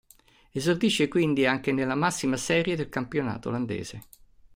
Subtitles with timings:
[0.49, 4.01] Esordisce quindi anche nella massima serie del campionato olandese.